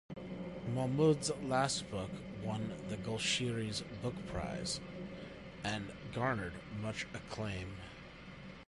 [0.73, 2.09] Mahmoud's last book
[2.43, 4.79] won the "golshiri's book prize"
[5.63, 7.75] and garnered much acclaim.